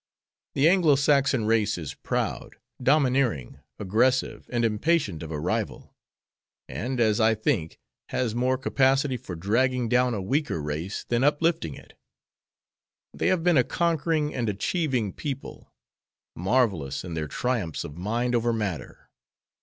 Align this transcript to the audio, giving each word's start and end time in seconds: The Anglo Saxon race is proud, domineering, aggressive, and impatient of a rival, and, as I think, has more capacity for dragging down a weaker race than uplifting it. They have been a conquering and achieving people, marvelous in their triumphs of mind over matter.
The 0.55 0.67
Anglo 0.67 0.95
Saxon 0.95 1.45
race 1.45 1.77
is 1.77 1.93
proud, 1.93 2.55
domineering, 2.81 3.59
aggressive, 3.77 4.49
and 4.51 4.65
impatient 4.65 5.21
of 5.21 5.29
a 5.29 5.39
rival, 5.39 5.93
and, 6.67 6.99
as 6.99 7.19
I 7.19 7.35
think, 7.35 7.77
has 8.09 8.33
more 8.33 8.57
capacity 8.57 9.15
for 9.15 9.35
dragging 9.35 9.89
down 9.89 10.15
a 10.15 10.19
weaker 10.19 10.59
race 10.59 11.03
than 11.03 11.23
uplifting 11.23 11.75
it. 11.75 11.93
They 13.13 13.27
have 13.27 13.43
been 13.43 13.57
a 13.57 13.63
conquering 13.63 14.33
and 14.33 14.49
achieving 14.49 15.13
people, 15.13 15.71
marvelous 16.35 17.03
in 17.03 17.13
their 17.13 17.27
triumphs 17.27 17.83
of 17.83 17.95
mind 17.95 18.33
over 18.33 18.51
matter. 18.51 19.07